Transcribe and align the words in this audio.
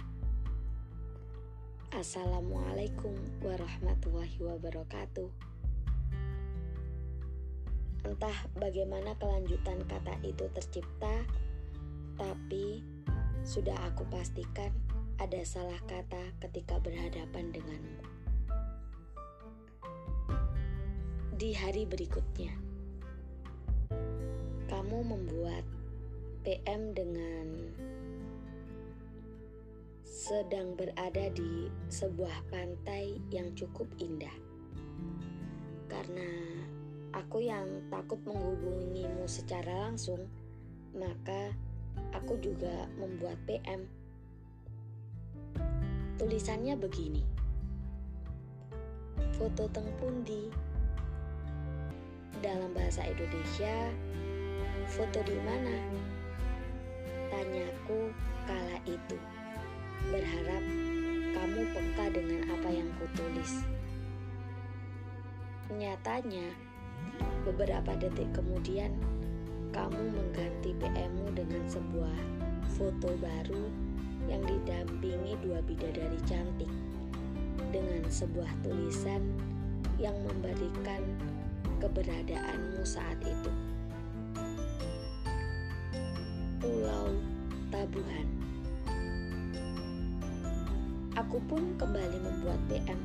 Assalamualaikum 1.91 3.11
warahmatullahi 3.43 4.39
wabarakatuh. 4.39 5.27
Entah 8.07 8.39
bagaimana 8.55 9.19
kelanjutan 9.19 9.83
kata 9.83 10.15
itu 10.23 10.47
tercipta, 10.55 11.27
tapi 12.15 12.79
sudah 13.43 13.75
aku 13.83 14.07
pastikan 14.07 14.71
ada 15.19 15.43
salah 15.43 15.83
kata 15.91 16.39
ketika 16.39 16.79
berhadapan 16.79 17.51
denganmu. 17.51 18.03
Di 21.35 21.51
hari 21.51 21.83
berikutnya, 21.83 22.55
kamu 24.71 25.03
membuat 25.03 25.74
PM 26.45 26.93
dengan 26.93 27.73
sedang 30.05 30.77
berada 30.77 31.25
di 31.33 31.73
sebuah 31.89 32.53
pantai 32.53 33.17
yang 33.33 33.49
cukup 33.57 33.89
indah. 33.97 34.37
Karena 35.89 36.29
aku 37.17 37.41
yang 37.41 37.89
takut 37.89 38.21
menghubungimu 38.29 39.25
secara 39.25 39.89
langsung, 39.89 40.29
maka 40.93 41.49
aku 42.13 42.37
juga 42.37 42.85
membuat 43.01 43.41
PM. 43.49 43.89
Tulisannya 46.21 46.77
begini. 46.77 47.25
Foto 49.33 49.65
teng 49.73 49.89
pundi. 49.97 50.53
Dalam 52.37 52.69
bahasa 52.77 53.01
Indonesia, 53.01 53.89
foto 54.93 55.25
di 55.25 55.37
mana? 55.41 56.05
Tanyaku 57.35 58.15
kala 58.47 58.79
itu. 58.87 59.19
Berharap 60.07 60.63
kamu 61.35 61.61
peka 61.75 62.05
dengan 62.15 62.47
apa 62.47 62.69
yang 62.71 62.87
kutulis. 62.95 63.59
Nyatanya, 65.67 66.55
Beberapa 67.45 67.93
detik 67.99 68.33
kemudian, 68.33 68.95
kamu 69.69 70.01
mengganti 70.17 70.73
PM-mu 70.81 71.29
dengan 71.35 71.61
sebuah 71.69 72.17
foto 72.73 73.13
baru 73.21 73.69
yang 74.25 74.41
didampingi 74.41 75.37
dua 75.45 75.61
bidadari 75.61 76.17
cantik 76.25 76.71
dengan 77.69 78.01
sebuah 78.09 78.49
tulisan 78.65 79.21
yang 80.01 80.15
memberikan 80.25 81.05
keberadaanmu 81.77 82.81
saat 82.81 83.19
itu. 83.21 83.51
Pulau 86.65 87.13
Tabuhan. 87.69 88.25
Aku 91.13 91.37
pun 91.45 91.77
kembali 91.77 92.17
membuat 92.17 92.57
PM. 92.65 92.97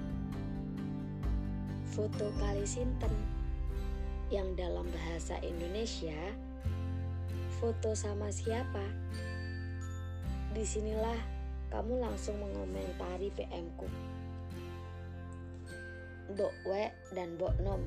Foto 1.92 2.32
kali 2.40 2.64
Sinten 2.64 3.12
yang 4.32 4.56
dalam 4.56 4.88
bahasa 4.88 5.36
Indonesia 5.44 6.16
foto 7.60 7.92
sama 7.92 8.32
siapa? 8.32 8.80
Di 10.56 10.64
sinilah 10.64 11.20
kamu 11.68 12.00
langsung 12.00 12.40
mengomentari 12.40 13.28
PM-ku. 13.36 13.92
Dok 16.32 16.54
We 16.64 16.88
dan 17.12 17.36
Bok 17.36 17.60
Nom 17.60 17.84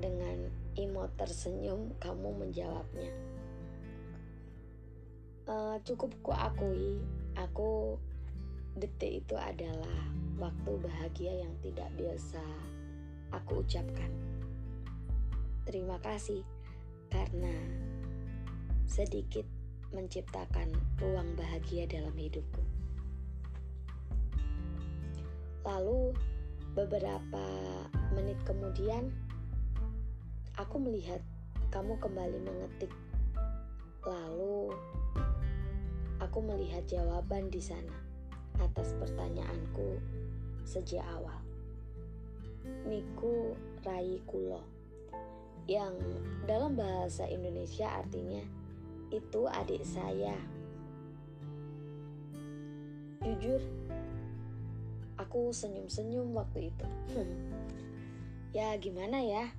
dengan 0.00 0.48
imot 0.80 1.12
tersenyum 1.20 1.92
kamu 2.00 2.40
menjawabnya. 2.40 3.29
E, 5.50 5.82
cukup 5.82 6.14
ku 6.22 6.30
akui, 6.30 7.02
aku 7.34 7.98
detik 8.78 9.26
itu 9.26 9.34
adalah 9.34 9.98
waktu 10.38 10.78
bahagia 10.78 11.42
yang 11.42 11.54
tidak 11.58 11.90
biasa 11.98 12.38
aku 13.34 13.66
ucapkan. 13.66 14.14
Terima 15.66 15.98
kasih 15.98 16.46
karena 17.10 17.50
sedikit 18.86 19.42
menciptakan 19.90 20.70
ruang 21.02 21.34
bahagia 21.34 21.90
dalam 21.90 22.14
hidupku. 22.14 22.62
Lalu, 25.66 26.14
beberapa 26.78 27.46
menit 28.14 28.38
kemudian, 28.46 29.10
aku 30.54 30.78
melihat 30.78 31.18
kamu 31.74 31.98
kembali 31.98 32.38
mengetik. 32.38 32.94
Lalu, 34.06 34.72
aku 36.30 36.46
melihat 36.46 36.86
jawaban 36.86 37.50
di 37.50 37.58
sana 37.58 37.90
atas 38.62 38.94
pertanyaanku 39.02 39.98
sejak 40.62 41.02
awal. 41.18 41.42
Niku 42.86 43.58
Rai 43.82 44.22
Kulo 44.30 44.62
yang 45.66 45.98
dalam 46.46 46.78
bahasa 46.78 47.26
Indonesia 47.26 47.90
artinya 47.90 48.46
itu 49.10 49.42
adik 49.50 49.82
saya. 49.82 50.38
Jujur, 53.26 53.58
aku 55.18 55.50
senyum-senyum 55.50 56.30
waktu 56.30 56.70
itu. 56.70 56.86
Hmm. 57.10 57.34
Ya 58.54 58.78
gimana 58.78 59.18
ya, 59.18 59.50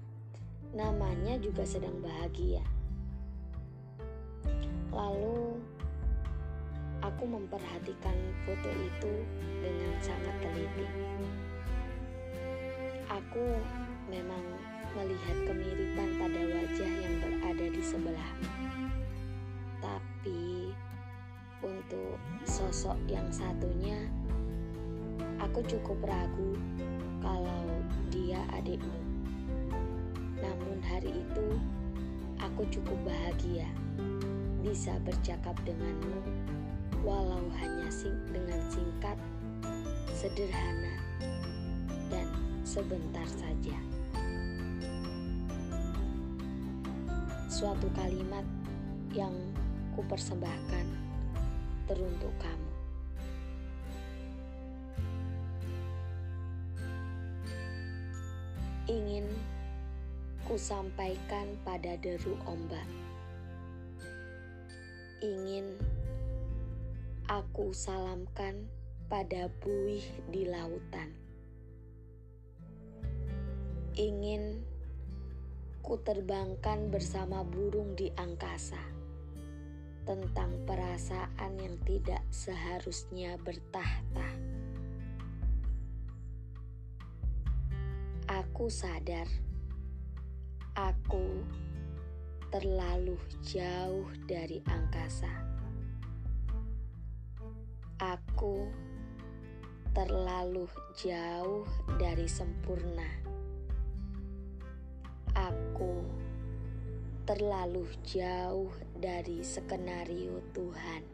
namanya 0.71 1.35
juga 1.35 1.67
sedang 1.67 1.99
bahagia. 1.99 2.63
Lalu 4.95 5.59
aku 7.01 7.25
memperhatikan 7.25 8.17
foto 8.45 8.69
itu 8.69 9.13
dengan 9.61 9.93
sangat 10.01 10.35
teliti. 10.41 10.87
Aku 13.09 13.45
memang 14.07 14.45
melihat 14.93 15.37
kemiripan 15.49 16.09
pada 16.21 16.41
wajah 16.41 16.93
yang 17.01 17.15
berada 17.19 17.65
di 17.67 17.81
sebelahmu. 17.81 18.49
Tapi 19.81 20.71
untuk 21.65 22.17
sosok 22.45 22.97
yang 23.09 23.25
satunya, 23.33 24.07
aku 25.41 25.65
cukup 25.65 25.97
ragu 26.05 26.53
kalau 27.19 27.65
dia 28.13 28.39
adikmu. 28.61 29.01
Namun 30.37 30.77
hari 30.85 31.17
itu 31.17 31.47
aku 32.37 32.65
cukup 32.69 32.97
bahagia 33.05 33.67
bisa 34.61 34.93
bercakap 35.01 35.57
denganmu 35.65 36.40
walau 37.01 37.41
hanya 37.57 37.89
sing 37.89 38.13
dengan 38.29 38.61
singkat, 38.69 39.17
sederhana, 40.13 40.95
dan 42.13 42.29
sebentar 42.61 43.25
saja. 43.25 43.77
Suatu 47.49 47.89
kalimat 47.97 48.45
yang 49.17 49.33
kupersembahkan 49.97 50.85
teruntuk 51.89 52.33
kamu. 52.37 52.71
Ingin 58.89 59.25
kusampaikan 60.45 61.47
pada 61.65 61.97
deru 61.97 62.37
ombak. 62.45 62.87
Ingin 65.21 65.77
aku 67.31 67.71
salamkan 67.71 68.67
pada 69.07 69.47
buih 69.63 70.03
di 70.27 70.43
lautan. 70.43 71.15
Ingin 73.95 74.59
ku 75.79 75.95
terbangkan 75.95 76.91
bersama 76.91 77.47
burung 77.47 77.95
di 77.95 78.11
angkasa 78.19 78.83
tentang 80.03 80.59
perasaan 80.67 81.55
yang 81.55 81.79
tidak 81.87 82.19
seharusnya 82.35 83.39
bertahta. 83.39 84.27
Aku 88.27 88.67
sadar 88.67 89.31
aku 90.75 91.47
terlalu 92.51 93.15
jauh 93.39 94.11
dari 94.27 94.59
angkasa 94.67 95.60
Aku 98.41 98.65
terlalu 99.93 100.65
jauh 100.97 101.61
dari 102.01 102.25
sempurna. 102.25 103.05
Aku 105.37 106.01
terlalu 107.21 107.85
jauh 108.01 108.73
dari 108.97 109.45
skenario 109.45 110.41
Tuhan. 110.57 111.05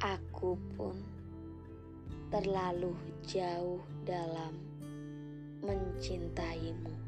Aku 0.00 0.56
pun 0.80 0.96
terlalu 2.32 2.96
jauh 3.28 3.84
dalam 4.08 4.56
mencintaimu. 5.60 7.05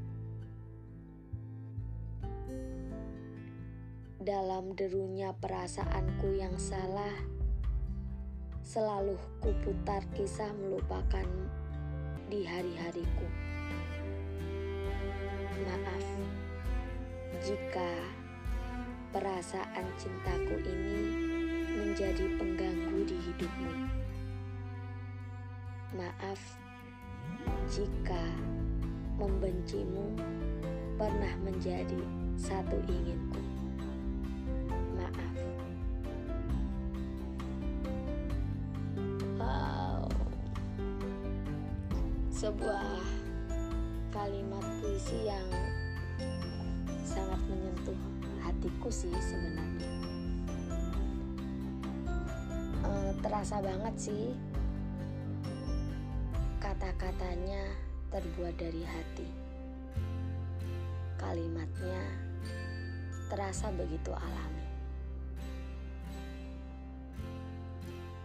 Dalam 4.18 4.74
derunya 4.74 5.30
perasaanku 5.30 6.34
yang 6.34 6.58
salah, 6.58 7.14
selalu 8.66 9.14
kuputar 9.38 10.02
kisah 10.10 10.50
melupakan 10.58 11.22
di 12.26 12.42
hari-hariku. 12.42 13.26
Maaf 15.62 16.06
jika 17.46 17.90
perasaan 19.14 19.86
cintaku 19.94 20.66
ini 20.66 21.00
menjadi 21.78 22.26
pengganggu 22.42 22.98
di 23.06 23.16
hidupmu. 23.22 23.72
Maaf 25.94 26.42
jika 27.70 28.34
membencimu 29.14 30.18
pernah 30.98 31.34
menjadi 31.46 32.02
satu 32.34 32.82
inginku. 32.90 33.47
Terasa 53.38 53.62
banget 53.62 53.94
sih. 54.10 54.34
Kata-katanya 56.58 57.70
terbuat 58.10 58.58
dari 58.58 58.82
hati. 58.82 59.30
Kalimatnya 61.14 62.02
terasa 63.30 63.70
begitu 63.70 64.10
alami. 64.10 64.66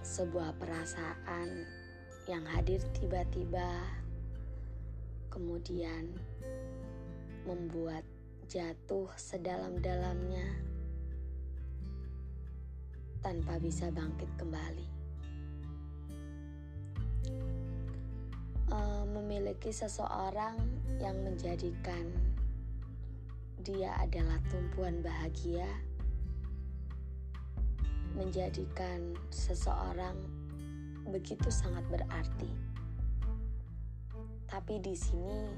Sebuah 0.01 0.57
perasaan 0.57 1.62
yang 2.25 2.50
hadir 2.50 2.81
tiba-tiba 2.98 3.86
kemudian 5.30 6.09
membuat 7.45 8.01
jatuh 8.50 9.13
sedalam-dalamnya 9.13 10.57
tanpa 13.21 13.62
bisa 13.62 13.94
bangkit 13.94 14.33
kembali. 14.42 14.93
Uh, 18.74 19.06
memiliki 19.06 19.70
seseorang 19.70 20.58
yang 20.98 21.14
menjadikan 21.22 22.10
dia 23.62 23.94
adalah 24.02 24.42
tumpuan 24.50 24.98
bahagia, 25.06 25.70
menjadikan 28.18 29.14
seseorang 29.30 30.18
begitu 31.06 31.54
sangat 31.54 31.86
berarti. 31.86 32.50
Tapi 34.50 34.81
di 34.81 34.98
sini 34.98 35.54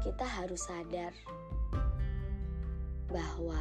kita 0.00 0.24
harus 0.24 0.64
sadar 0.64 1.12
bahwa 3.12 3.60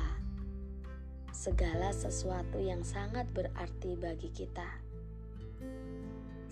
segala 1.35 1.91
sesuatu 1.91 2.55
yang 2.55 2.87
sangat 2.87 3.27
berarti 3.35 3.99
bagi 3.99 4.31
kita, 4.31 4.82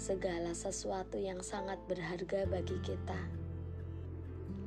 segala 0.02 0.50
sesuatu 0.58 1.22
yang 1.22 1.46
sangat 1.46 1.78
berharga 1.86 2.50
bagi 2.50 2.74
kita 2.82 3.22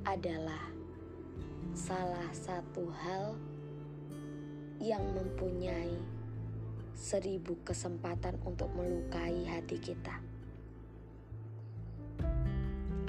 adalah 0.07 0.63
salah 1.75 2.31
satu 2.31 2.87
hal 3.03 3.35
yang 4.79 5.03
mempunyai 5.11 5.99
seribu 6.95 7.59
kesempatan 7.67 8.39
untuk 8.47 8.71
melukai 8.79 9.43
hati 9.43 9.75
kita. 9.83 10.23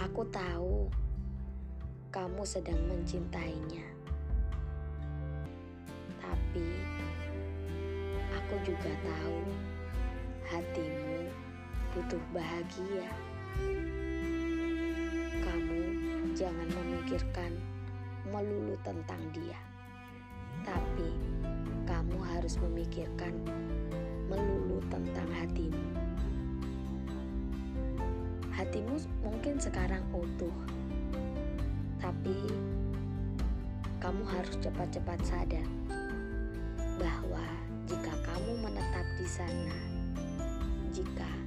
Aku 0.02 0.26
tahu 0.34 0.90
kamu 2.10 2.42
sedang 2.42 2.82
mencintainya, 2.90 3.86
tapi 6.18 6.74
aku 8.34 8.56
juga 8.66 8.90
tahu 9.06 9.40
hatimu 10.50 11.45
butuh 11.96 12.20
bahagia. 12.36 13.08
Kamu 15.40 15.80
jangan 16.36 16.68
memikirkan 16.68 17.56
melulu 18.28 18.76
tentang 18.84 19.24
dia, 19.32 19.56
tapi 20.68 21.16
kamu 21.88 22.20
harus 22.20 22.60
memikirkan 22.60 23.32
melulu 24.28 24.84
tentang 24.92 25.24
hatimu. 25.40 25.88
Hatimu 28.52 29.00
mungkin 29.24 29.56
sekarang 29.56 30.04
utuh, 30.12 30.52
tapi 32.04 32.36
kamu 34.04 34.24
harus 34.36 34.60
cepat-cepat 34.60 35.20
sadar 35.24 35.68
bahwa 37.00 37.48
jika 37.88 38.12
kamu 38.28 38.52
menetap 38.68 39.08
di 39.16 39.28
sana, 39.32 39.80
jika 40.92 41.45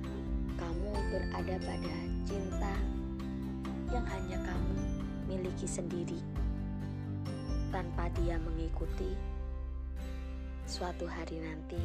berada 1.09 1.57
pada 1.65 1.97
cinta 2.29 2.75
yang 3.89 4.05
hanya 4.05 4.37
kamu 4.45 4.77
miliki 5.25 5.65
sendiri, 5.65 6.21
tanpa 7.73 8.13
dia 8.21 8.37
mengikuti, 8.37 9.17
suatu 10.69 11.09
hari 11.09 11.41
nanti 11.41 11.81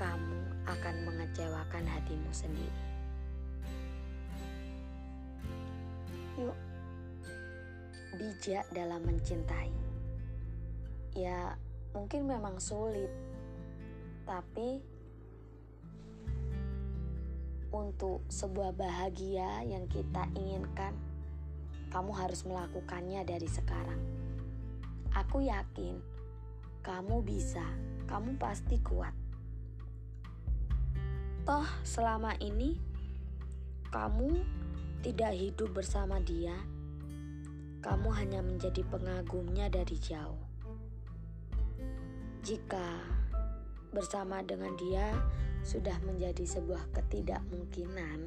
kamu 0.00 0.40
akan 0.64 0.94
mengecewakan 1.04 1.84
hatimu 1.84 2.32
sendiri. 2.32 2.82
Yuk, 6.40 6.56
bijak 8.16 8.64
dalam 8.72 9.04
mencintai. 9.04 9.68
Ya, 11.12 11.60
mungkin 11.92 12.24
memang 12.24 12.56
sulit, 12.56 13.12
tapi 14.24 14.80
untuk 17.72 18.20
sebuah 18.28 18.76
bahagia 18.76 19.64
yang 19.64 19.88
kita 19.88 20.28
inginkan, 20.36 20.92
kamu 21.88 22.12
harus 22.12 22.44
melakukannya 22.44 23.24
dari 23.24 23.48
sekarang. 23.48 24.00
Aku 25.12 25.44
yakin 25.44 26.00
kamu 26.84 27.24
bisa, 27.24 27.64
kamu 28.04 28.36
pasti 28.36 28.76
kuat. 28.84 29.12
Toh, 31.42 31.66
selama 31.82 32.36
ini 32.38 32.76
kamu 33.88 34.40
tidak 35.02 35.34
hidup 35.34 35.74
bersama 35.74 36.22
dia, 36.22 36.54
kamu 37.82 38.08
hanya 38.14 38.40
menjadi 38.40 38.86
pengagumnya 38.86 39.66
dari 39.66 39.96
jauh. 39.98 40.38
Jika 42.46 43.00
bersama 43.92 44.40
dengan 44.42 44.72
dia 44.78 45.12
sudah 45.62 45.94
menjadi 46.02 46.42
sebuah 46.42 46.90
ketidakmungkinan, 46.90 48.26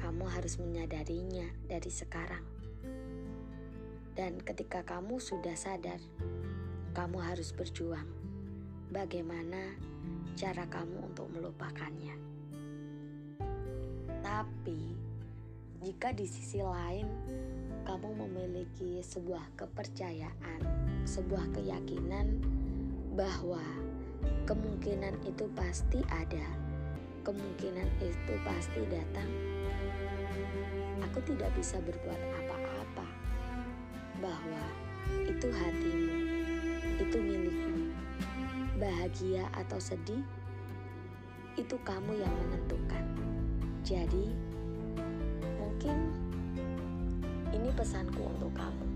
kamu 0.00 0.24
harus 0.28 0.56
menyadarinya 0.56 1.48
dari 1.68 1.92
sekarang. 1.92 2.44
Dan 4.16 4.40
ketika 4.40 4.80
kamu 4.80 5.20
sudah 5.20 5.52
sadar, 5.52 6.00
kamu 6.96 7.18
harus 7.20 7.52
berjuang. 7.52 8.08
Bagaimana 8.88 9.76
cara 10.38 10.64
kamu 10.70 11.12
untuk 11.12 11.28
melupakannya? 11.36 12.16
Tapi, 14.24 14.80
jika 15.84 16.16
di 16.16 16.24
sisi 16.24 16.64
lain 16.64 17.04
kamu 17.84 18.24
memiliki 18.24 19.04
sebuah 19.04 19.52
kepercayaan, 19.60 20.60
sebuah 21.04 21.52
keyakinan 21.52 22.40
bahwa 23.12 23.60
kemungkinan 24.44 25.16
itu 25.24 25.48
pasti 25.56 26.04
ada, 26.12 26.46
kemungkinan 27.24 27.88
itu 28.04 28.34
pasti 28.44 28.80
datang, 28.92 29.30
aku 31.00 31.18
tidak 31.24 31.48
bisa 31.56 31.80
berbuat 31.80 32.20
apa-apa 32.44 33.06
bahwa 34.20 34.64
itu 35.24 35.48
hatimu, 35.48 36.16
itu 37.00 37.16
milikmu. 37.20 37.92
Bahagia 38.74 39.46
atau 39.54 39.78
sedih, 39.78 40.20
itu 41.54 41.76
kamu 41.86 42.18
yang 42.18 42.34
menentukan. 42.34 43.04
Jadi, 43.86 44.34
mungkin 45.56 45.96
ini 47.54 47.70
pesanku 47.70 48.18
untuk 48.18 48.50
kamu 48.58 48.86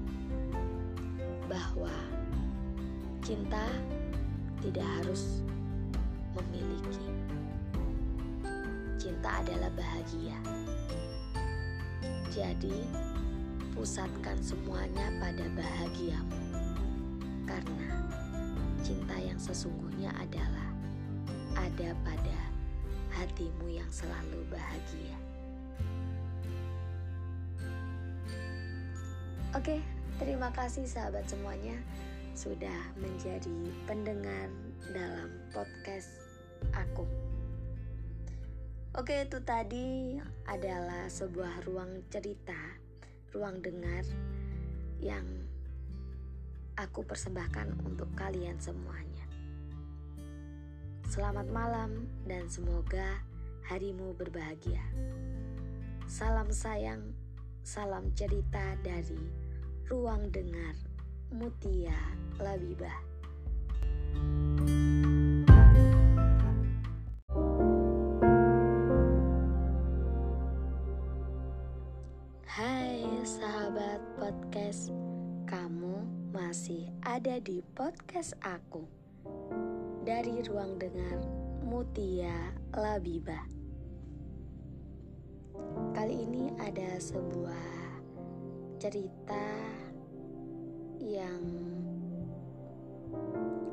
bahwa 1.47 1.95
cinta 3.23 3.65
tidak 4.63 4.87
harus 5.01 5.43
memiliki. 6.35 7.09
Cinta 8.99 9.43
adalah 9.43 9.71
bahagia. 9.75 10.39
Jadi, 12.35 12.87
pusatkan 13.75 14.39
semuanya 14.43 15.07
pada 15.23 15.47
bahagiamu. 15.55 16.39
Karena 17.47 17.91
cinta 18.83 19.17
yang 19.17 19.39
sesungguhnya 19.39 20.13
adalah 20.19 20.69
ada 21.57 21.95
pada 22.07 22.39
hatimu 23.15 23.67
yang 23.73 23.89
selalu 23.91 24.45
bahagia. 24.51 25.17
Oke, 29.57 29.81
terima 30.21 30.53
kasih 30.53 30.85
sahabat 30.85 31.25
semuanya 31.25 31.81
sudah 32.39 32.95
menjadi 33.03 33.51
pendengar 33.83 34.47
dalam 34.95 35.27
podcast 35.51 36.07
aku. 36.71 37.03
Oke, 38.95 39.27
itu 39.27 39.43
tadi 39.43 40.15
adalah 40.47 41.11
sebuah 41.11 41.67
ruang 41.67 42.07
cerita, 42.07 42.79
ruang 43.35 43.59
dengar 43.59 44.07
yang 45.03 45.27
aku 46.79 47.03
persembahkan 47.03 47.75
untuk 47.83 48.07
kalian 48.15 48.55
semuanya. 48.63 49.27
Selamat 51.11 51.51
malam 51.51 52.07
dan 52.23 52.47
semoga 52.47 53.19
harimu 53.67 54.15
berbahagia. 54.15 54.87
Salam 56.07 56.55
sayang, 56.55 57.03
salam 57.67 58.15
cerita 58.15 58.79
dari 58.87 59.27
ruang 59.91 60.31
dengar 60.31 60.88
Mutia 61.29 61.93
Labibah. 62.41 63.05
Hai 72.49 73.05
sahabat 73.29 74.01
podcast, 74.17 74.89
kamu 75.45 76.01
masih 76.33 76.89
ada 77.05 77.37
di 77.45 77.61
podcast 77.77 78.33
aku 78.41 78.89
dari 80.09 80.41
ruang 80.49 80.81
dengar 80.81 81.21
Mutia 81.61 82.57
Labiba. 82.73 83.45
Kali 85.93 86.25
ini 86.25 86.57
ada 86.57 86.97
sebuah 86.97 87.69
cerita 88.81 89.78
yang 90.99 91.43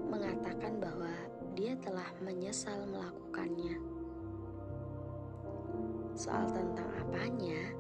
mengatakan 0.10 0.77
bahwa 0.77 1.12
dia 1.58 1.74
telah 1.82 2.08
menyesal 2.22 2.86
melakukannya. 2.88 3.75
Soal 6.15 6.48
tentang 6.48 6.88
apanya, 7.01 7.75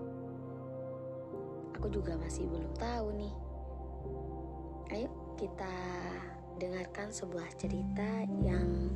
aku 1.77 1.87
juga 1.87 2.19
masih 2.19 2.49
belum 2.51 2.71
tahu 2.75 3.07
nih. 3.15 3.35
Ayo 4.91 5.09
kita 5.39 5.75
dengarkan 6.59 7.11
sebuah 7.11 7.49
cerita 7.59 8.23
yang 8.43 8.91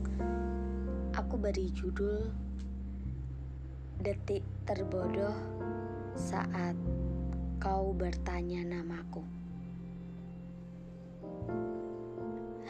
aku 1.11 1.35
beri 1.35 1.71
judul 1.75 2.31
Detik 3.99 4.43
Terbodoh 4.63 5.35
Saat 6.15 6.75
Kau 7.59 7.91
Bertanya 7.91 8.63
Namaku. 8.63 9.38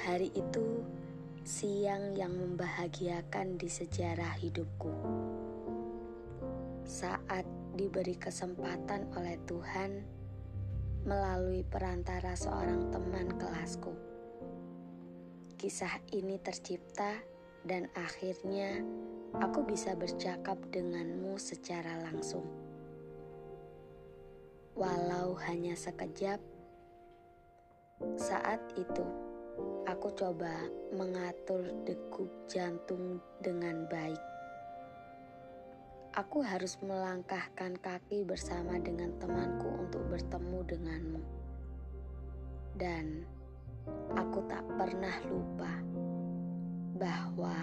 Hari 0.09 0.33
itu 0.33 0.81
siang 1.45 2.17
yang 2.17 2.33
membahagiakan 2.33 3.61
di 3.61 3.69
sejarah 3.69 4.41
hidupku. 4.41 4.89
Saat 6.81 7.45
diberi 7.77 8.17
kesempatan 8.17 9.05
oleh 9.13 9.37
Tuhan 9.45 10.01
melalui 11.05 11.61
perantara 11.61 12.33
seorang 12.33 12.89
teman 12.89 13.37
kelasku. 13.37 13.93
Kisah 15.61 16.01
ini 16.09 16.41
tercipta 16.41 17.13
dan 17.61 17.85
akhirnya 17.93 18.81
aku 19.37 19.61
bisa 19.61 19.93
bercakap 19.93 20.57
denganmu 20.73 21.37
secara 21.37 22.01
langsung. 22.01 22.49
Walau 24.73 25.37
hanya 25.45 25.77
sekejap, 25.77 26.41
saat 28.17 28.57
itu 28.73 29.29
aku 29.87 30.13
coba 30.13 30.67
mengatur 30.93 31.65
degup 31.85 32.29
jantung 32.49 33.21
dengan 33.41 33.87
baik 33.87 34.19
aku 36.19 36.41
harus 36.43 36.75
melangkahkan 36.81 37.77
kaki 37.79 38.27
bersama 38.27 38.75
dengan 38.81 39.15
temanku 39.23 39.71
untuk 39.71 40.03
bertemu 40.11 40.59
denganmu. 40.67 41.23
Dan 42.75 43.23
aku 44.11 44.43
tak 44.51 44.67
pernah 44.75 45.15
lupa 45.31 45.73
bahwa 46.99 47.55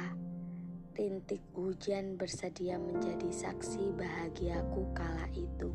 rintik 0.97 1.45
hujan 1.53 2.17
bersedia 2.17 2.81
menjadi 2.81 3.29
saksi 3.29 3.93
bahagiaku 3.93 4.89
kala 4.97 5.29
itu. 5.37 5.69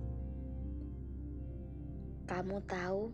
Kamu 2.26 2.64
tahu, 2.66 3.12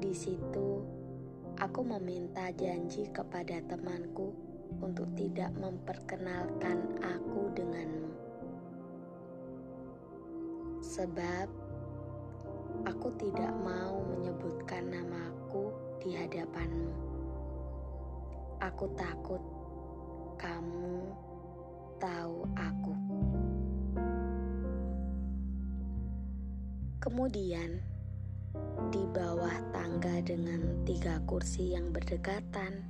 di 0.00 0.14
situ 0.16 0.99
aku 1.60 1.84
meminta 1.84 2.48
janji 2.56 3.04
kepada 3.12 3.60
temanku 3.68 4.32
untuk 4.80 5.12
tidak 5.12 5.52
memperkenalkan 5.60 6.88
aku 7.04 7.52
denganmu. 7.52 8.08
Sebab 10.80 11.46
aku 12.88 13.08
tidak 13.20 13.52
mau 13.60 14.00
menyebutkan 14.08 14.88
namaku 14.88 15.68
di 16.00 16.16
hadapanmu. 16.16 16.92
Aku 18.64 18.88
takut 18.96 19.44
kamu 20.40 21.12
tahu 22.00 22.48
aku. 22.56 22.94
Kemudian, 27.04 27.84
di 28.90 29.02
bawah 29.14 29.54
tangga 29.70 30.18
dengan 30.24 30.82
tiga 30.82 31.22
kursi 31.26 31.74
yang 31.74 31.94
berdekatan, 31.94 32.82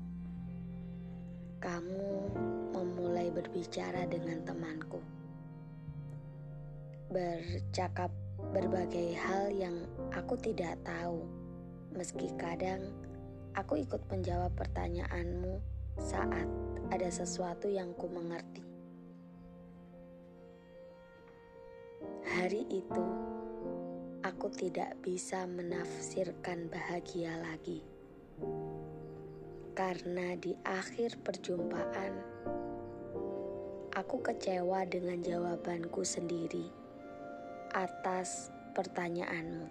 kamu 1.61 2.33
memulai 2.73 3.29
berbicara 3.29 4.09
dengan 4.09 4.41
temanku. 4.49 5.01
Bercakap 7.13 8.09
berbagai 8.57 9.13
hal 9.19 9.53
yang 9.53 9.77
aku 10.17 10.41
tidak 10.41 10.81
tahu. 10.87 11.27
Meski 11.93 12.33
kadang 12.41 12.81
aku 13.53 13.83
ikut 13.83 14.01
menjawab 14.09 14.55
pertanyaanmu 14.57 15.61
saat 16.01 16.49
ada 16.89 17.09
sesuatu 17.13 17.69
yang 17.69 17.93
ku 17.99 18.09
mengerti. 18.09 18.65
Hari 22.31 22.63
itu, 22.73 23.05
aku 24.21 24.53
tidak 24.53 25.01
bisa 25.01 25.49
menafsirkan 25.49 26.69
bahagia 26.69 27.41
lagi. 27.41 27.81
Karena 29.73 30.37
di 30.37 30.53
akhir 30.61 31.25
perjumpaan, 31.25 32.13
aku 33.97 34.21
kecewa 34.21 34.85
dengan 34.85 35.25
jawabanku 35.25 36.05
sendiri 36.05 36.69
atas 37.73 38.53
pertanyaanmu. 38.77 39.69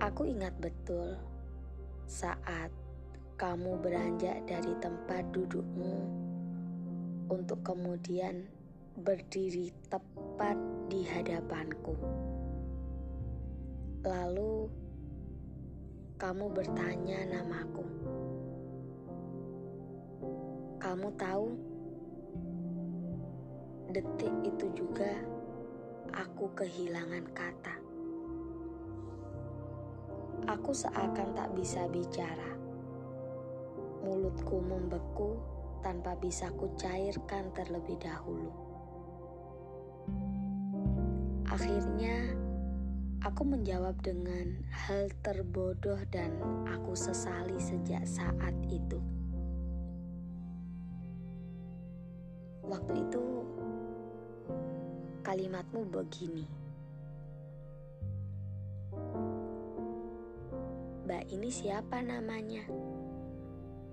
Aku 0.00 0.24
ingat 0.24 0.56
betul 0.56 1.12
saat 2.08 2.72
kamu 3.36 3.76
beranjak 3.84 4.40
dari 4.48 4.72
tempat 4.80 5.28
dudukmu 5.28 6.08
untuk 7.28 7.60
kemudian 7.60 8.48
berdiri 8.98 9.70
tepat 9.86 10.58
di 10.90 11.06
hadapanku. 11.06 11.94
Lalu 14.02 14.66
kamu 16.18 16.50
bertanya 16.50 17.22
namaku. 17.30 17.86
Kamu 20.82 21.14
tahu, 21.14 21.46
detik 23.94 24.34
itu 24.42 24.66
juga 24.74 25.14
aku 26.10 26.50
kehilangan 26.58 27.26
kata. 27.30 27.76
Aku 30.58 30.74
seakan 30.74 31.38
tak 31.38 31.54
bisa 31.54 31.86
bicara. 31.86 32.50
Mulutku 34.02 34.58
membeku 34.58 35.38
tanpa 35.86 36.18
bisa 36.18 36.50
kucairkan 36.50 37.54
terlebih 37.54 37.94
dahulu. 38.02 38.67
Akhirnya, 41.48 42.36
aku 43.24 43.40
menjawab 43.40 43.96
dengan 44.04 44.60
hal 44.68 45.08
terbodoh 45.24 45.96
dan 46.12 46.36
aku 46.68 46.92
sesali 46.92 47.56
sejak 47.56 48.04
saat 48.04 48.52
itu. 48.68 49.00
Waktu 52.68 53.00
itu, 53.00 53.24
kalimatmu 55.24 55.88
begini. 55.88 56.44
Mbak 61.08 61.24
ini 61.32 61.48
siapa 61.48 62.04
namanya? 62.04 62.68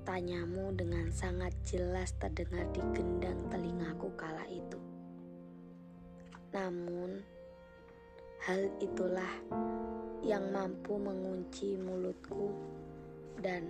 Tanyamu 0.04 0.76
dengan 0.76 1.08
sangat 1.16 1.56
jelas 1.64 2.12
terdengar 2.20 2.68
di 2.76 2.84
gendang 2.92 3.40
telingaku 3.48 4.12
kala 4.20 4.44
itu. 4.52 4.76
Namun, 6.52 7.35
hal 8.46 8.70
itulah 8.78 9.34
yang 10.22 10.54
mampu 10.54 11.02
mengunci 11.02 11.82
mulutku 11.82 12.54
dan 13.42 13.66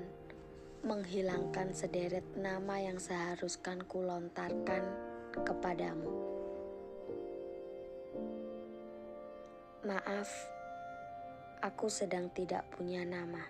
menghilangkan 0.83 1.71
sederet 1.71 2.27
nama 2.35 2.83
yang 2.83 2.99
seharuskan 2.99 3.87
kulontarkan 3.87 4.83
kepadamu. 5.31 6.11
Maaf 9.87 10.27
aku 11.63 11.87
sedang 11.87 12.27
tidak 12.35 12.67
punya 12.75 13.07
nama. 13.07 13.47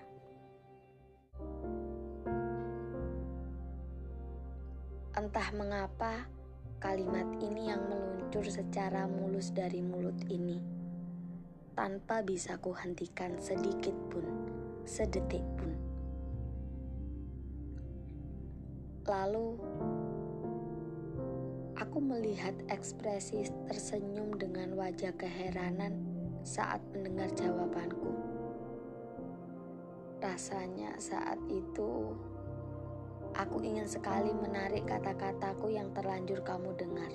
Entah 5.17 5.49
mengapa 5.57 6.29
kalimat 6.77 7.25
ini 7.41 7.73
yang 7.73 7.81
meluncur 7.89 8.45
secara 8.45 9.09
mulus 9.09 9.49
dari 9.49 9.81
mulut 9.81 10.21
ini, 10.29 10.74
tanpa 11.75 12.23
bisa 12.23 12.55
kuhentikan 12.63 13.35
sedikit 13.35 13.93
pun, 14.07 14.23
sedetik 14.87 15.43
pun. 15.59 15.75
Lalu, 19.05 19.59
aku 21.75 21.99
melihat 21.99 22.55
ekspresi 22.71 23.43
tersenyum 23.67 24.39
dengan 24.39 24.73
wajah 24.79 25.11
keheranan 25.19 25.99
saat 26.47 26.79
mendengar 26.95 27.27
jawabanku. 27.35 28.15
Rasanya 30.23 30.95
saat 30.97 31.37
itu 31.51 32.15
aku 33.35 33.61
ingin 33.61 33.85
sekali 33.85 34.31
menarik 34.31 34.87
kata-kataku 34.87 35.75
yang 35.75 35.91
terlanjur 35.91 36.39
kamu 36.41 36.71
dengar. 36.79 37.11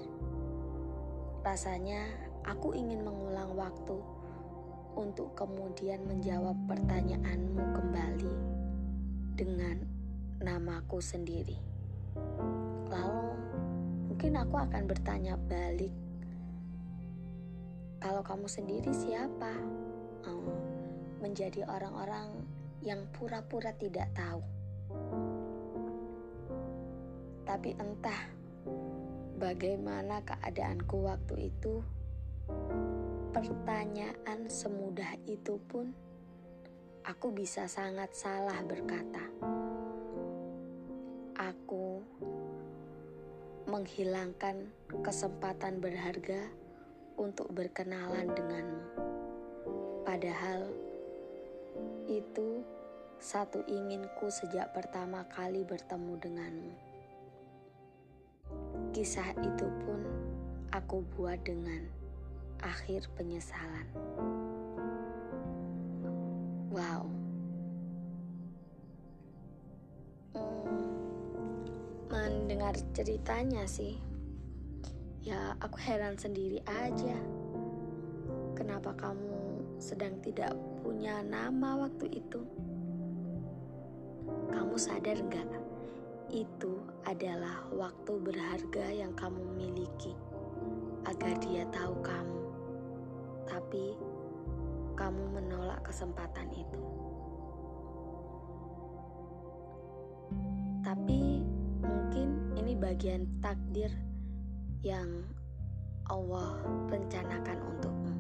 Rasanya 1.41 2.13
aku 2.45 2.77
ingin 2.77 3.01
mengulang 3.03 3.57
waktu 3.57 4.20
untuk 5.01 5.33
kemudian 5.33 6.05
menjawab 6.05 6.53
pertanyaanmu 6.69 7.65
kembali 7.73 8.35
dengan 9.33 9.81
namaku 10.45 11.01
sendiri. 11.01 11.57
Lalu 12.93 13.25
mungkin 14.13 14.37
aku 14.37 14.61
akan 14.61 14.85
bertanya 14.85 15.41
balik 15.41 15.93
kalau 18.01 18.21
kamu 18.21 18.45
sendiri 18.49 18.93
siapa? 18.93 19.53
Oh, 20.29 20.53
menjadi 21.25 21.65
orang-orang 21.69 22.33
yang 22.85 23.05
pura-pura 23.13 23.77
tidak 23.77 24.09
tahu. 24.17 24.41
Tapi 27.45 27.77
entah 27.77 28.21
bagaimana 29.37 30.25
keadaanku 30.25 30.97
waktu 31.05 31.53
itu, 31.53 31.85
pertanyaan 33.31 34.51
semudah 34.51 35.15
itu 35.31 35.55
pun 35.71 35.95
aku 37.07 37.31
bisa 37.31 37.71
sangat 37.71 38.11
salah 38.11 38.59
berkata. 38.67 39.23
Aku 41.39 42.03
menghilangkan 43.71 44.67
kesempatan 45.07 45.79
berharga 45.79 46.51
untuk 47.15 47.55
berkenalan 47.55 48.35
denganmu. 48.35 48.83
Padahal 50.03 50.67
itu 52.11 52.67
satu 53.23 53.63
inginku 53.71 54.27
sejak 54.27 54.75
pertama 54.75 55.23
kali 55.31 55.63
bertemu 55.63 56.19
denganmu. 56.19 56.75
Kisah 58.91 59.39
itu 59.39 59.71
pun 59.87 60.03
aku 60.75 61.07
buat 61.15 61.39
dengan 61.47 62.00
akhir 62.63 63.09
penyesalan. 63.17 63.89
Wow. 66.71 67.11
Hmm, 70.37 70.87
mendengar 72.09 72.79
ceritanya 72.95 73.67
sih 73.67 73.99
Ya, 75.21 75.53
aku 75.61 75.77
heran 75.85 76.17
sendiri 76.17 76.65
aja. 76.65 77.13
Kenapa 78.57 78.97
kamu 78.97 79.61
sedang 79.77 80.17
tidak 80.25 80.57
punya 80.81 81.21
nama 81.21 81.77
waktu 81.77 82.25
itu? 82.25 82.41
Kamu 84.49 84.81
sadar 84.81 85.21
gak? 85.29 85.45
Itu 86.33 86.81
adalah 87.05 87.69
waktu 87.69 88.17
berharga 88.17 88.87
yang 88.97 89.13
kamu 89.13 89.45
miliki 89.61 90.17
agar 91.05 91.37
dia 91.45 91.69
tahu 91.69 91.93
kamu. 92.01 92.40
Tapi 93.51 93.99
kamu 94.95 95.25
menolak 95.35 95.83
kesempatan 95.83 96.47
itu. 96.55 96.83
Tapi 100.87 101.43
mungkin 101.83 102.55
ini 102.55 102.79
bagian 102.79 103.27
takdir 103.43 103.91
yang 104.87 105.27
Allah 106.07 106.63
rencanakan 106.89 107.59
untukmu. 107.75 108.15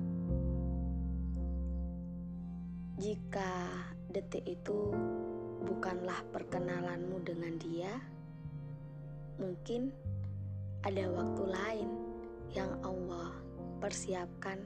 Jika 3.00 3.70
detik 4.10 4.44
itu 4.44 4.92
bukanlah 5.64 6.20
perkenalanmu 6.34 7.22
dengan 7.22 7.54
dia, 7.56 7.92
mungkin 9.40 9.94
ada 10.84 11.08
waktu 11.12 11.42
lain 11.48 11.90
yang 12.52 12.72
Allah 12.84 13.32
persiapkan 13.80 14.60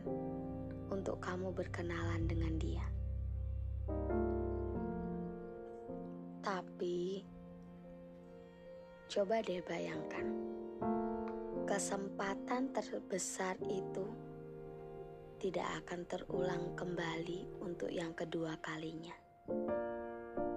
untuk 0.90 1.20
kamu 1.22 1.52
berkenalan 1.52 2.28
dengan 2.28 2.54
dia. 2.60 2.86
Tapi, 6.44 7.24
coba 9.08 9.40
deh 9.40 9.64
bayangkan 9.64 10.26
kesempatan 11.64 12.68
terbesar 12.76 13.56
itu 13.64 14.04
tidak 15.40 15.84
akan 15.84 16.04
terulang 16.04 16.76
kembali 16.76 17.64
untuk 17.64 17.88
yang 17.88 18.12
kedua 18.12 18.56
kalinya. 18.60 19.16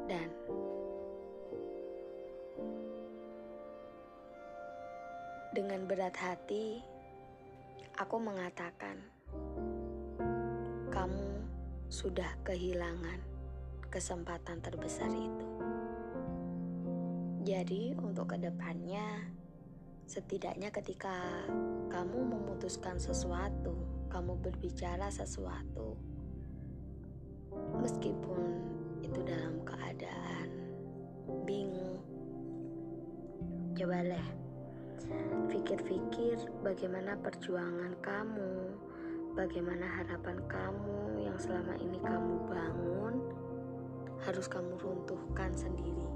Dan 0.07 0.29
dengan 5.51 5.83
berat 5.87 6.15
hati, 6.15 6.79
aku 7.99 8.15
mengatakan, 8.19 9.16
"Kamu 11.07 11.39
sudah 11.87 12.27
kehilangan 12.43 13.19
kesempatan 13.87 14.59
terbesar 14.59 15.07
itu." 15.07 15.47
Jadi, 17.47 17.95
untuk 17.95 18.35
ke 18.35 18.37
depannya, 18.43 19.23
setidaknya 20.03 20.67
ketika 20.67 21.47
kamu 21.87 22.27
memutuskan 22.27 22.99
sesuatu, 22.99 23.71
kamu 24.11 24.35
berbicara 24.43 25.07
sesuatu, 25.07 25.95
meskipun 27.79 28.59
itu 28.99 29.23
dalam 29.23 29.63
keadaan 29.63 30.47
bingung, 31.47 32.03
coba 33.79 34.03
deh 34.03 34.27
pikir-pikir 35.47 36.35
bagaimana 36.67 37.15
perjuangan 37.23 37.95
kamu, 38.03 38.75
bagaimana 39.37 39.85
harapan 39.85 40.41
kamu 40.49 41.21
yang 41.21 41.37
selama 41.37 41.77
ini 41.77 42.01
kamu 42.01 42.35
bangun 42.49 43.21
harus 44.25 44.49
kamu 44.49 44.73
runtuhkan 44.81 45.53
sendiri. 45.53 46.09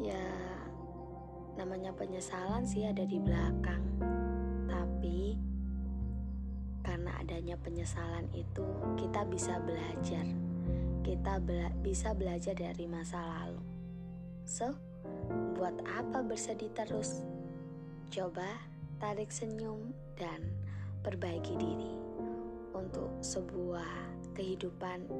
Ya, 0.00 0.32
namanya 1.60 1.92
penyesalan 1.92 2.64
sih 2.64 2.88
ada 2.88 3.04
di 3.04 3.20
belakang 3.20 3.84
tapi 4.64 5.36
karena 6.80 7.12
adanya 7.20 7.54
penyesalan 7.60 8.26
itu, 8.32 8.64
kita 8.96 9.28
bisa 9.28 9.60
belajar. 9.60 10.24
Kita 11.04 11.36
bela 11.38 11.68
bisa 11.84 12.16
belajar 12.16 12.56
dari 12.56 12.88
masa 12.88 13.20
lalu. 13.20 13.60
So, 14.48 14.72
buat 15.54 15.78
apa 15.84 16.24
bersedih 16.24 16.72
terus? 16.74 17.22
Coba 18.10 18.46
tarik 18.98 19.30
senyum 19.30 19.94
dan 20.14 20.61
perbaiki 21.02 21.54
diri 21.58 21.92
untuk 22.72 23.10
sebuah 23.18 24.32
kehidupan 24.32 25.10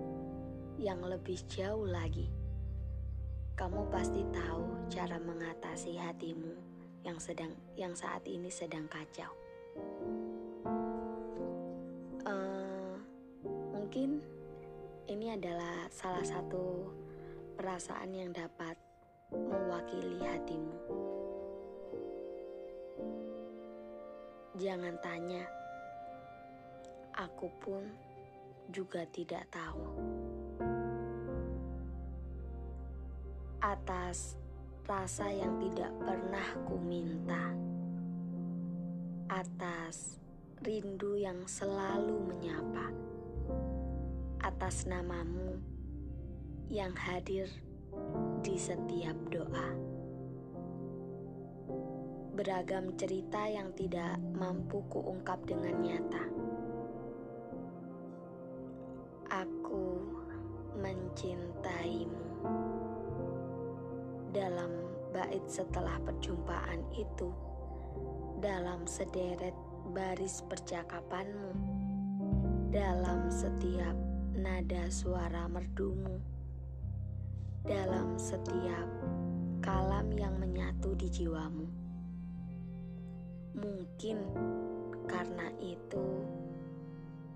yang 0.78 1.02
lebih 1.02 1.42
jauh 1.50 1.84
lagi. 1.84 2.30
Kamu 3.58 3.90
pasti 3.92 4.24
tahu 4.32 4.88
cara 4.88 5.20
mengatasi 5.20 5.98
hatimu 5.98 6.54
yang 7.02 7.18
sedang 7.18 7.52
yang 7.74 7.92
saat 7.92 8.24
ini 8.24 8.48
sedang 8.48 8.86
kacau. 8.88 9.30
Uh, 12.22 12.96
mungkin 13.74 14.22
ini 15.10 15.34
adalah 15.34 15.90
salah 15.90 16.22
satu 16.22 16.88
perasaan 17.58 18.14
yang 18.14 18.30
dapat 18.30 18.78
mewakili 19.34 20.22
hatimu. 20.22 20.76
Jangan 24.56 24.94
tanya, 25.00 25.48
aku 27.22 27.46
pun 27.62 27.82
juga 28.74 29.06
tidak 29.14 29.46
tahu. 29.54 29.86
Atas 33.62 34.34
rasa 34.82 35.30
yang 35.30 35.62
tidak 35.62 35.94
pernah 36.02 36.48
ku 36.66 36.74
minta 36.82 37.54
atas 39.32 40.20
rindu 40.60 41.16
yang 41.16 41.48
selalu 41.48 42.20
menyapa, 42.20 42.92
atas 44.44 44.84
namamu 44.84 45.56
yang 46.68 46.92
hadir 46.92 47.48
di 48.44 48.60
setiap 48.60 49.16
doa. 49.32 49.72
Beragam 52.36 52.92
cerita 53.00 53.48
yang 53.48 53.72
tidak 53.72 54.20
mampu 54.36 54.84
kuungkap 54.92 55.40
dengan 55.48 55.80
nyata. 55.80 56.41
Mencintaimu. 61.12 62.24
Dalam 64.32 64.72
bait 65.12 65.44
setelah 65.44 66.00
perjumpaan 66.00 66.80
itu, 66.96 67.28
dalam 68.40 68.88
sederet 68.88 69.52
baris 69.92 70.40
percakapanmu, 70.48 71.52
dalam 72.72 73.28
setiap 73.28 73.92
nada 74.32 74.88
suara 74.88 75.44
merdumu, 75.52 76.16
dalam 77.68 78.16
setiap 78.16 78.88
kalam 79.60 80.08
yang 80.16 80.32
menyatu 80.40 80.96
di 80.96 81.12
jiwamu. 81.12 81.68
Mungkin 83.52 84.16
karena 85.04 85.52
itu, 85.60 86.24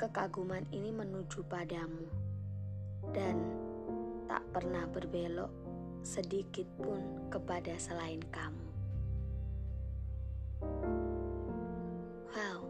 kekaguman 0.00 0.64
ini 0.72 0.88
menuju 0.96 1.44
padamu 1.44 2.08
dan 3.12 3.65
tak 4.26 4.42
pernah 4.50 4.84
berbelok 4.90 5.50
sedikit 6.06 6.66
pun 6.78 7.30
kepada 7.30 7.74
selain 7.78 8.22
kamu. 8.30 8.68
Wow. 12.30 12.60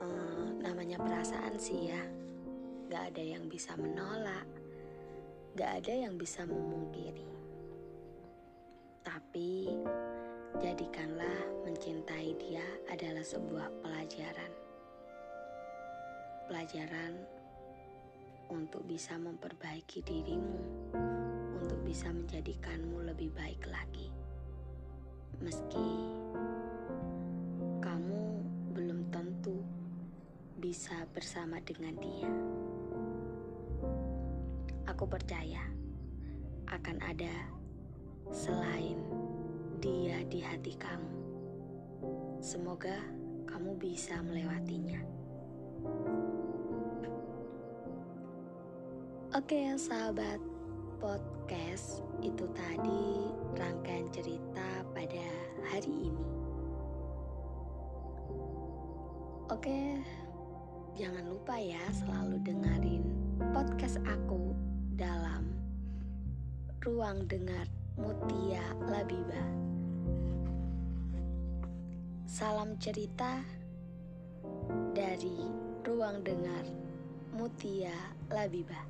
Uh, 0.00 0.46
namanya 0.62 0.98
perasaan 1.02 1.58
sih 1.58 1.90
ya. 1.90 2.02
Gak 2.90 3.14
ada 3.14 3.22
yang 3.22 3.46
bisa 3.50 3.74
menolak. 3.74 4.46
Gak 5.58 5.82
ada 5.82 5.94
yang 6.06 6.14
bisa 6.14 6.46
memungkiri. 6.46 7.26
Tapi 9.02 9.70
jadikanlah 10.62 11.66
mencintai 11.66 12.34
dia 12.38 12.66
adalah 12.90 13.22
sebuah 13.22 13.68
pelajaran. 13.82 14.52
Pelajaran 16.50 17.14
untuk 18.50 18.82
bisa 18.84 19.14
memperbaiki 19.16 20.02
dirimu, 20.02 20.58
untuk 21.56 21.78
bisa 21.86 22.10
menjadikanmu 22.10 23.06
lebih 23.06 23.30
baik 23.32 23.64
lagi 23.70 24.10
meski 25.40 25.88
kamu 27.80 28.20
belum 28.76 29.08
tentu 29.08 29.56
bisa 30.60 31.08
bersama 31.16 31.56
dengan 31.64 31.96
dia. 31.96 32.32
Aku 34.84 35.08
percaya 35.08 35.64
akan 36.68 36.96
ada 37.00 37.32
selain 38.28 39.00
dia 39.80 40.20
di 40.28 40.44
hati 40.44 40.76
kamu. 40.76 41.12
Semoga 42.44 43.00
kamu 43.48 43.80
bisa 43.80 44.20
melewatinya. 44.20 45.00
Oke, 49.30 49.78
sahabat 49.78 50.42
podcast 50.98 52.02
itu 52.18 52.50
tadi 52.50 53.30
rangkaian 53.54 54.10
cerita 54.10 54.82
pada 54.90 55.26
hari 55.70 56.10
ini. 56.10 56.26
Oke, 59.54 60.02
jangan 60.98 61.30
lupa 61.30 61.62
ya 61.62 61.78
selalu 61.94 62.42
dengerin 62.42 63.06
podcast 63.54 64.02
aku 64.02 64.50
dalam 64.98 65.46
Ruang 66.82 67.22
Dengar 67.30 67.70
Mutia 68.02 68.66
Labiba. 68.82 69.46
Salam 72.26 72.74
cerita 72.82 73.46
dari 74.90 75.38
Ruang 75.86 76.18
Dengar 76.26 76.66
Mutia 77.30 77.94
Labiba. 78.26 78.89